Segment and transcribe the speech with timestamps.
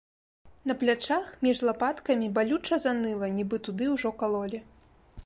[0.71, 4.59] На плячах, між лапаткамі, балюча заныла, нібы туды ўжо калолі.